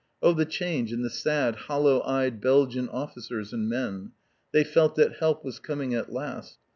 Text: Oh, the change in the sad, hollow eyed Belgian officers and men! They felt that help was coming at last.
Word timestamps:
Oh, 0.19 0.33
the 0.33 0.47
change 0.47 0.91
in 0.91 1.03
the 1.03 1.11
sad, 1.11 1.55
hollow 1.55 2.01
eyed 2.01 2.41
Belgian 2.41 2.89
officers 2.89 3.53
and 3.53 3.69
men! 3.69 4.13
They 4.51 4.63
felt 4.63 4.95
that 4.95 5.17
help 5.19 5.45
was 5.45 5.59
coming 5.59 5.93
at 5.93 6.11
last. 6.11 6.57